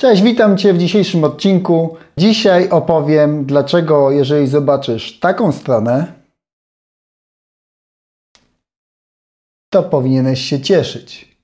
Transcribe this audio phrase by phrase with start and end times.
[0.00, 1.96] Cześć, witam Cię w dzisiejszym odcinku.
[2.16, 6.12] Dzisiaj opowiem, dlaczego, jeżeli zobaczysz taką stronę,
[9.72, 11.36] to powinieneś się cieszyć.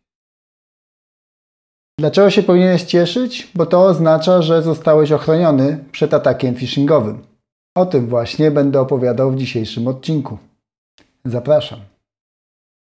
[1.99, 3.53] Dlaczego się powinieneś cieszyć?
[3.55, 7.27] Bo to oznacza, że zostałeś ochroniony przed atakiem phishingowym.
[7.77, 10.39] O tym właśnie będę opowiadał w dzisiejszym odcinku.
[11.25, 11.81] Zapraszam.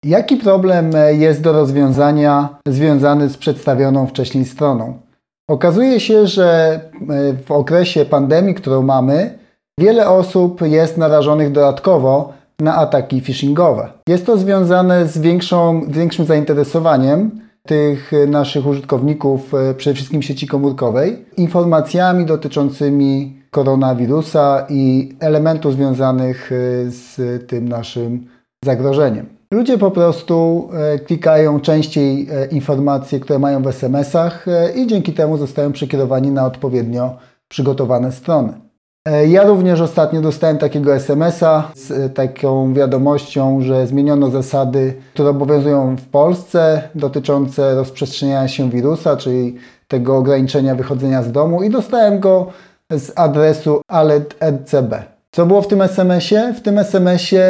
[0.06, 5.13] Jaki problem jest do rozwiązania związany z przedstawioną wcześniej stroną?
[5.48, 6.80] Okazuje się, że
[7.10, 9.40] e, w okresie pandemii, którą mamy,
[9.80, 13.90] wiele osób jest narażonych dodatkowo na ataki phishingowe.
[14.08, 17.32] Jest to związane z większą, większym zainteresowaniem
[17.68, 26.56] tych naszych użytkowników, e, przede wszystkim sieci komórkowej, informacjami dotyczącymi koronawirusa i elementów związanych e,
[26.92, 28.28] z tym naszym
[28.66, 29.26] zagrożeniem.
[29.54, 35.14] Ludzie po prostu e, klikają częściej e, informacje, które mają w SMS-ach e, i dzięki
[35.14, 38.54] temu zostają przekierowani na odpowiednio przygotowane strony.
[39.28, 46.06] Ja również ostatnio dostałem takiego SMS-a z taką wiadomością, że zmieniono zasady, które obowiązują w
[46.06, 49.56] Polsce dotyczące rozprzestrzeniania się wirusa, czyli
[49.88, 52.48] tego ograniczenia wychodzenia z domu i dostałem go
[52.92, 55.04] z adresu alet.rcb.
[55.32, 56.54] Co było w tym SMS-ie?
[56.54, 57.44] W tym SMS-ie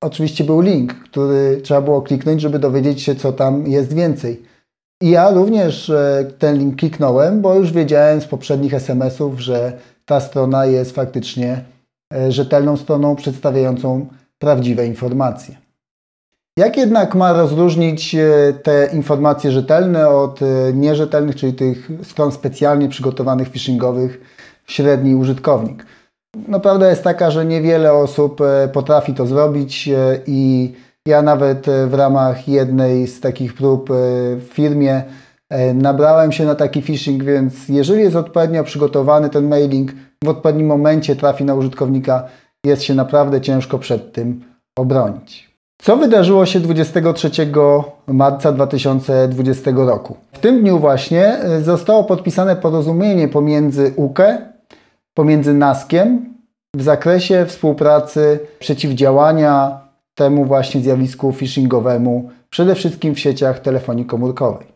[0.00, 4.42] oczywiście był link, który trzeba było kliknąć, żeby dowiedzieć się, co tam jest więcej.
[5.02, 9.72] I ja również e, ten link kliknąłem, bo już wiedziałem z poprzednich SMS-ów, że
[10.04, 11.64] ta strona jest faktycznie
[12.14, 14.06] e, rzetelną stroną przedstawiającą
[14.38, 15.56] prawdziwe informacje.
[16.58, 20.40] Jak jednak ma rozróżnić e, te informacje rzetelne od
[20.74, 24.20] nierzetelnych, czyli tych stron specjalnie przygotowanych phishingowych
[24.66, 25.86] średni użytkownik?
[26.48, 30.72] No prawda jest taka, że niewiele osób e, potrafi to zrobić e, i
[31.06, 33.88] ja nawet e, w ramach jednej z takich prób
[34.36, 35.02] w firmie
[35.74, 39.92] nabrałem się na taki phishing, więc jeżeli jest odpowiednio przygotowany ten mailing,
[40.24, 42.24] w odpowiednim momencie trafi na użytkownika,
[42.66, 44.44] jest się naprawdę ciężko przed tym
[44.78, 45.50] obronić.
[45.82, 47.30] Co wydarzyło się 23
[48.06, 50.16] marca 2020 roku?
[50.32, 54.57] W tym dniu właśnie zostało podpisane porozumienie pomiędzy UKE
[55.18, 56.34] pomiędzy NASKiem
[56.76, 59.80] w zakresie współpracy przeciwdziałania
[60.14, 64.66] temu właśnie zjawisku phishingowemu, przede wszystkim w sieciach telefonii komórkowej.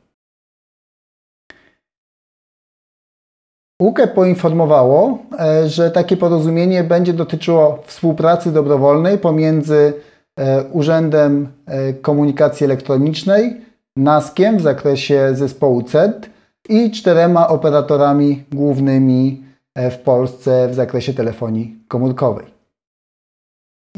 [3.83, 9.95] UKE poinformowało, e, że takie porozumienie będzie dotyczyło współpracy dobrowolnej pomiędzy
[10.37, 13.61] e, Urzędem e, Komunikacji Elektronicznej,
[13.97, 16.31] NASKiem w zakresie zespołu CED
[16.69, 22.47] i czterema operatorami głównymi w Polsce w zakresie telefonii komórkowej.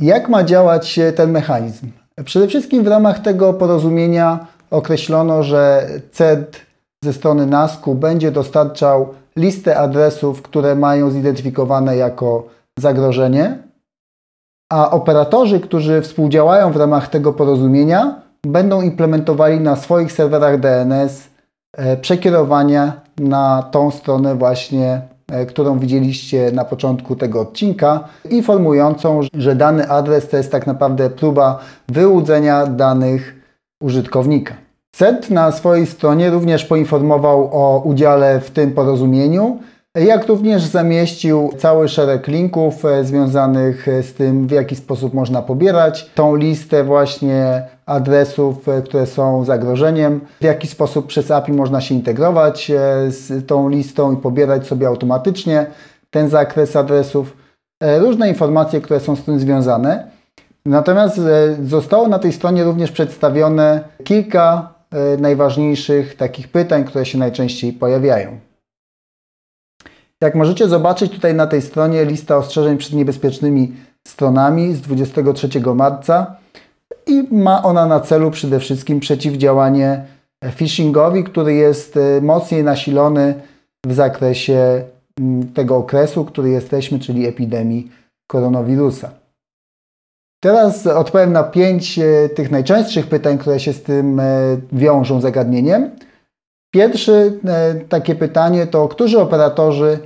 [0.01, 1.91] Jak ma działać ten mechanizm?
[2.25, 6.61] Przede wszystkim w ramach tego porozumienia określono, że CED
[7.05, 12.47] ze strony NASK-u będzie dostarczał listę adresów, które mają zidentyfikowane jako
[12.79, 13.59] zagrożenie,
[14.73, 21.29] a operatorzy, którzy współdziałają w ramach tego porozumienia, będą implementowali na swoich serwerach DNS
[21.77, 25.14] e, przekierowania na tą stronę właśnie E,
[25.49, 31.59] którą widzieliście na początku tego odcinka, informującą, że dany adres to jest tak naprawdę próba
[31.89, 33.35] wyłudzenia danych
[33.83, 34.55] użytkownika.
[34.97, 39.59] CET na swojej stronie również poinformował o udziale w tym porozumieniu
[40.01, 45.43] jak również zamieścił cały szereg linków e, związanych e, z tym, w jaki sposób można
[45.43, 51.81] pobierać tą listę właśnie adresów, e, które są zagrożeniem, w jaki sposób przez API można
[51.81, 52.73] się integrować
[53.09, 55.67] z tą listą i pobierać sobie automatycznie
[56.11, 57.37] ten zakres adresów.
[57.99, 60.11] Różne informacje, które są z tym związane.
[60.67, 61.21] Natomiast
[61.65, 64.75] zostało na tej stronie również przedstawione kilka
[65.19, 68.54] najważniejszych takich pytań, które się najczęściej pojawiają.
[70.23, 73.73] Jak możecie zobaczyć tutaj na tej stronie lista ostrzeżeń przed niebezpiecznymi
[74.09, 76.37] stronami z 23 marca
[77.07, 80.05] i ma ona na celu przede wszystkim przeciwdziałanie
[80.51, 83.35] phishingowi, który jest e, mocniej nasilony
[83.87, 84.85] w zakresie
[85.21, 87.91] mm, tego okresu, który jesteśmy, czyli epidemii
[88.31, 89.11] koronawirusa.
[90.43, 94.25] Teraz odpowiem na pięć e, tych najczęstszych pytań, które się z tym e,
[94.73, 95.91] wiążą zagadnieniem.
[96.75, 97.31] Pierwsze
[97.89, 99.99] takie pytanie to, którzy operatorzy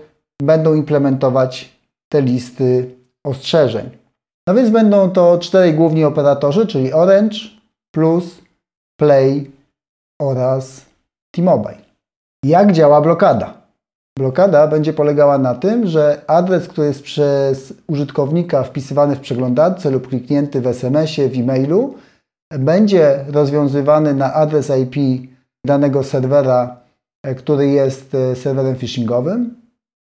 [0.42, 1.78] będą implementować
[2.12, 2.94] te listy
[3.26, 3.90] ostrzeżeń.
[4.48, 7.38] No więc będą to czterej główni operatorzy, czyli Orange,
[7.94, 8.38] Plus,
[9.00, 9.50] Play
[10.20, 10.86] oraz
[11.34, 11.78] T-Mobile.
[12.44, 13.54] Jak działa blokada?
[14.18, 20.08] Blokada będzie polegała na tym, że adres, który jest przez użytkownika wpisywany w przeglądarce lub
[20.08, 21.94] kliknięty w SMS-ie, w e-mailu,
[22.58, 25.28] będzie rozwiązywany na adres IP
[25.64, 26.76] danego serwera
[27.22, 29.55] e, który jest e, serwerem phishingowym,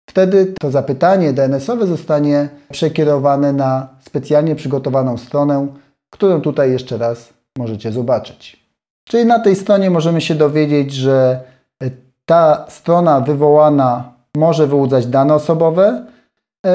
[0.09, 5.67] wtedy to zapytanie DNS-owe zostanie przekierowane na specjalnie przygotowaną stronę,
[6.09, 8.63] którą tutaj jeszcze raz możecie zobaczyć.
[9.07, 11.39] Czyli na tej stronie możemy się dowiedzieć, że
[11.83, 11.89] e,
[12.25, 16.05] ta strona wywołana może wyłudzać dane osobowe,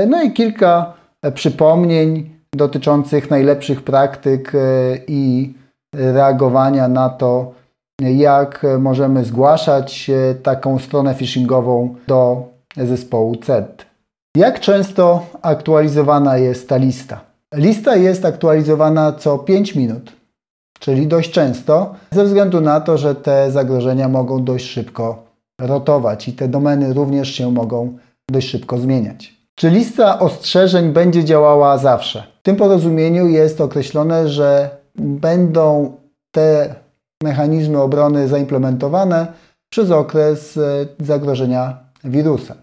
[0.07, 0.93] no i kilka
[1.35, 4.53] przypomnień dotyczących najlepszych praktyk
[5.07, 5.53] i
[5.95, 7.53] reagowania na to,
[8.03, 10.11] jak możemy zgłaszać
[10.43, 12.43] taką stronę phishingową do
[12.77, 13.87] zespołu CERT.
[14.37, 17.21] Jak często aktualizowana jest ta lista?
[17.55, 20.13] Lista jest aktualizowana co 5 minut,
[20.79, 25.23] czyli dość często, ze względu na to, że te zagrożenia mogą dość szybko
[25.61, 27.99] rotować i te domeny również się mogą
[28.31, 29.35] dość szybko zmieniać.
[29.55, 32.23] Czy lista ostrzeżeń będzie działała zawsze?
[32.41, 35.93] W tym porozumieniu jest określone, że będą
[36.35, 36.75] te
[37.23, 39.27] mechanizmy obrony zaimplementowane
[39.73, 42.57] przez okres e, zagrożenia wirusem.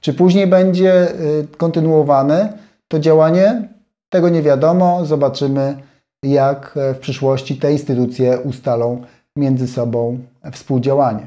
[0.00, 1.14] Czy później będzie e,
[1.56, 2.52] kontynuowane
[2.88, 3.68] to działanie?
[4.12, 5.06] Tego nie wiadomo.
[5.06, 5.76] Zobaczymy,
[6.24, 9.02] jak e, w przyszłości te instytucje ustalą
[9.36, 10.18] między sobą
[10.52, 11.26] współdziałanie.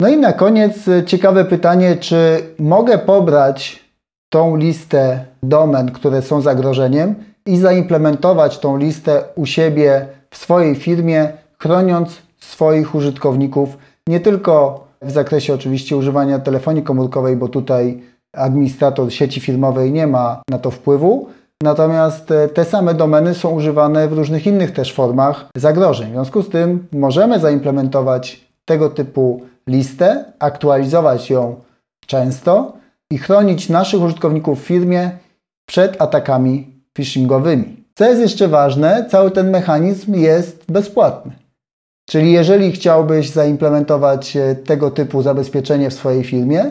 [0.00, 0.74] No i na koniec
[1.06, 3.84] ciekawe pytanie, czy mogę pobrać
[4.32, 7.14] tą listę domen, które są zagrożeniem
[7.46, 15.10] i zaimplementować tą listę u siebie w swojej firmie, chroniąc swoich użytkowników nie tylko w
[15.10, 18.02] zakresie oczywiście używania telefonii komórkowej, bo tutaj
[18.32, 21.28] administrator sieci firmowej nie ma na to wpływu,
[21.62, 26.08] natomiast te same domeny są używane w różnych innych też formach zagrożeń.
[26.08, 31.60] W związku z tym możemy zaimplementować tego typu listę, aktualizować ją
[32.06, 32.72] często
[33.10, 35.10] i chronić naszych użytkowników w firmie
[35.66, 37.77] przed atakami phishingowymi.
[37.98, 41.32] Co jest jeszcze ważne, cały ten mechanizm jest bezpłatny.
[42.10, 46.70] Czyli jeżeli chciałbyś zaimplementować e, tego typu zabezpieczenie w swojej firmie,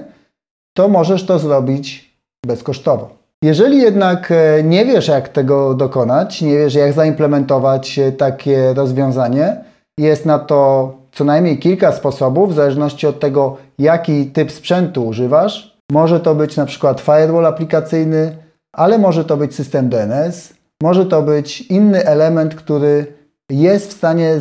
[0.77, 2.15] to możesz to zrobić
[2.45, 3.09] bezkosztowo.
[3.43, 9.63] Jeżeli jednak e, nie wiesz, jak tego dokonać, nie wiesz, jak zaimplementować e, takie rozwiązanie,
[9.99, 15.77] jest na to co najmniej kilka sposobów, w zależności od tego, jaki typ sprzętu używasz.
[15.91, 18.37] Może to być na przykład firewall aplikacyjny,
[18.75, 23.13] ale może to być system DNS, może to być inny element, który
[23.49, 24.35] jest w stanie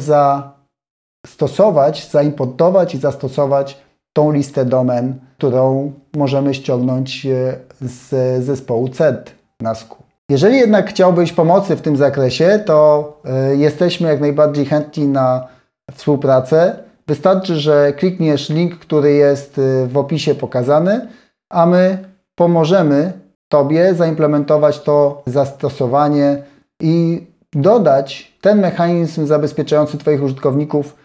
[1.27, 3.81] zastosować, zaimportować i zastosować
[4.12, 10.03] tą listę domen, którą możemy ściągnąć e, z zespołu CED NASKU.
[10.31, 15.49] Jeżeli jednak chciałbyś pomocy w tym zakresie, to e, jesteśmy jak najbardziej chętni na
[15.93, 16.77] współpracę.
[17.06, 21.09] Wystarczy, że klikniesz link, który jest e, w opisie pokazany,
[21.50, 21.99] a my
[22.35, 23.12] pomożemy
[23.49, 26.43] Tobie zaimplementować to zastosowanie
[26.81, 30.97] i dodać ten mechanizm zabezpieczający Twoich użytkowników.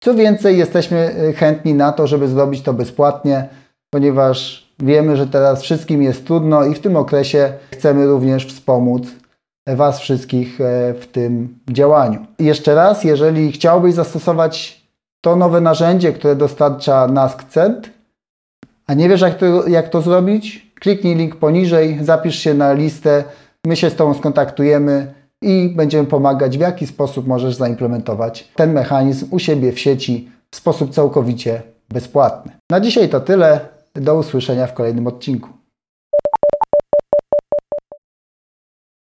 [0.00, 3.48] Co więcej, jesteśmy e, chętni na to, żeby zrobić to bezpłatnie,
[3.90, 9.02] ponieważ wiemy, że teraz wszystkim jest trudno i w tym okresie chcemy również wspomóc
[9.66, 12.26] Was wszystkich e, w tym działaniu.
[12.38, 14.80] I jeszcze raz, jeżeli chciałbyś zastosować
[15.20, 17.90] to nowe narzędzie, które dostarcza NaskCent,
[18.86, 23.24] a nie wiesz jak to, jak to zrobić, Kliknij link poniżej, zapisz się na listę,
[23.66, 29.26] my się z Tobą skontaktujemy i będziemy pomagać, w jaki sposób możesz zaimplementować ten mechanizm
[29.30, 32.52] u siebie w sieci w sposób całkowicie bezpłatny.
[32.70, 33.60] Na dzisiaj to tyle.
[33.94, 35.48] Do usłyszenia w kolejnym odcinku.